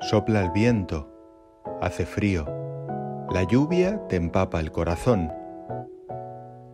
[0.00, 1.12] Sopla el viento,
[1.82, 2.46] hace frío,
[3.30, 5.30] la lluvia te empapa el corazón.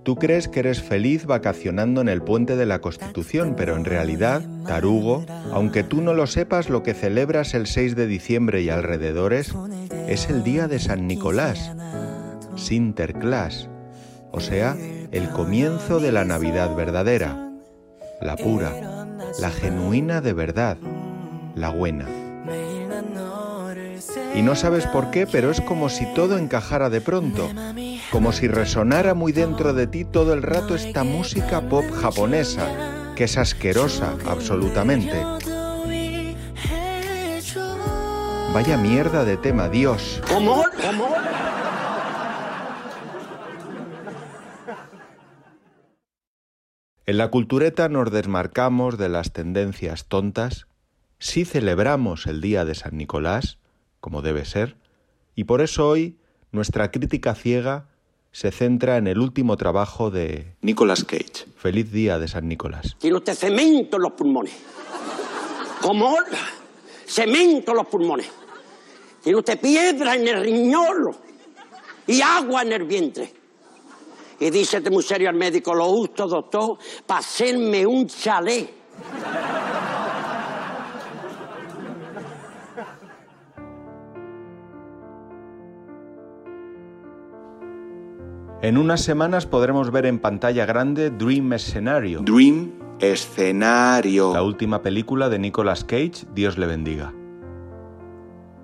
[0.04, 4.42] Tú crees que eres feliz vacacionando en el puente de la Constitución, pero en realidad,
[4.64, 9.52] tarugo, aunque tú no lo sepas, lo que celebras el 6 de diciembre y alrededores
[10.06, 11.74] es el día de San Nicolás,
[12.54, 13.68] Sinterklaas,
[14.30, 14.76] o sea,
[15.10, 17.50] el comienzo de la Navidad verdadera,
[18.20, 19.08] la pura,
[19.40, 20.76] la genuina de verdad,
[21.56, 22.06] la buena.
[24.34, 27.48] Y no sabes por qué, pero es como si todo encajara de pronto,
[28.12, 33.24] como si resonara muy dentro de ti todo el rato esta música pop japonesa, que
[33.24, 35.22] es asquerosa absolutamente.
[38.52, 40.22] Vaya mierda de tema, Dios.
[40.28, 40.64] ¿Cómo?
[40.82, 41.08] ¿Cómo?
[47.06, 50.66] En la cultureta nos desmarcamos de las tendencias tontas,
[51.18, 53.58] sí celebramos el día de San Nicolás,
[54.00, 54.76] como debe ser,
[55.34, 56.18] y por eso hoy
[56.52, 57.88] nuestra crítica ciega
[58.32, 61.46] se centra en el último trabajo de Nicolas Cage.
[61.56, 62.96] Feliz día de San Nicolás.
[62.98, 64.54] Tiene usted cemento en los pulmones.
[65.80, 66.16] ¿Cómo?
[67.06, 68.30] Cemento en los pulmones.
[69.22, 71.16] Tiene usted piedra en el riñón
[72.06, 73.32] y agua en el vientre.
[74.38, 78.70] Y dice muy serio al médico, lo justo, doctor, para hacerme un chalet.
[88.66, 92.22] En unas semanas podremos ver en pantalla grande Dream Scenario.
[92.22, 94.34] Dream Escenario.
[94.34, 97.14] La última película de Nicolas Cage, Dios le bendiga.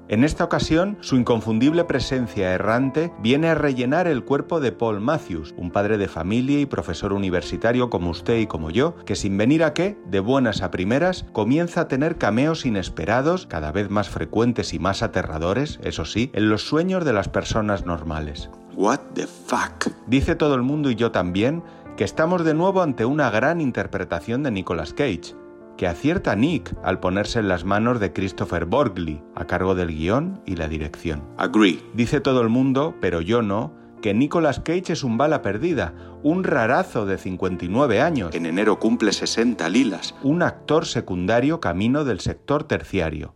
[0.09, 5.55] En esta ocasión, su inconfundible presencia errante viene a rellenar el cuerpo de Paul Matthews,
[5.57, 9.63] un padre de familia y profesor universitario como usted y como yo, que sin venir
[9.63, 14.75] a qué, de buenas a primeras, comienza a tener cameos inesperados, cada vez más frecuentes
[14.75, 18.51] y más aterradores, eso sí, en los sueños de las personas normales.
[18.75, 19.89] What the fuck?
[20.07, 21.63] Dice todo el mundo y yo también
[21.97, 25.35] que estamos de nuevo ante una gran interpretación de Nicolas Cage,
[25.77, 30.41] que acierta Nick al ponerse en las manos de Christopher Borgley, a cargo del guion
[30.47, 31.23] y la dirección.
[31.37, 31.83] Agree.
[31.95, 36.45] Dice todo el mundo, pero yo no, que Nicolas Cage es un bala perdida, un
[36.45, 40.15] rarazo de 59 años, En enero cumple 60 lilas.
[40.23, 43.35] un actor secundario camino del sector terciario.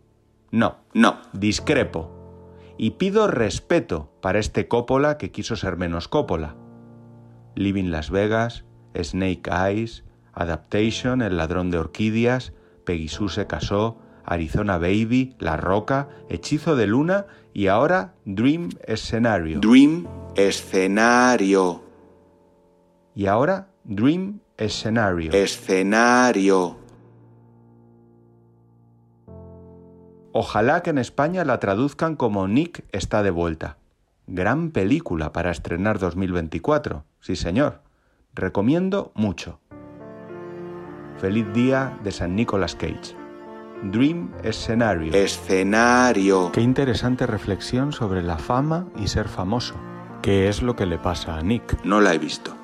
[0.51, 1.17] No, No.
[1.33, 2.16] discrepo.
[2.77, 6.55] Y pido respeto para este Coppola que quiso ser menos Coppola.
[7.55, 8.65] Living Las Vegas,
[8.95, 12.53] Snake Eyes, Adaptation, El ladrón de orquídeas,
[12.85, 19.59] Peggy Sue se casó, Arizona Baby, La Roca, Hechizo de Luna y ahora Dream Scenario.
[19.59, 20.05] Dream
[20.35, 21.81] Escenario.
[23.15, 25.31] y ahora Dream Scenario.
[25.31, 26.86] Escenario.
[30.39, 33.77] Ojalá que en España la traduzcan como Nick está de vuelta.
[34.27, 37.05] Gran película para estrenar 2024.
[37.21, 37.81] Sí, señor.
[38.35, 39.59] Recomiendo mucho.
[41.17, 43.15] Feliz día de San Nicolas Cage.
[43.81, 45.11] Dream Scenario.
[45.15, 46.51] Escenario.
[46.51, 49.73] Qué interesante reflexión sobre la fama y ser famoso.
[50.21, 51.83] ¿Qué es lo que le pasa a Nick?
[51.83, 52.55] No la he visto.